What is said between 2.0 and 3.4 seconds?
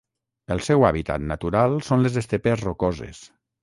les estepes rocoses.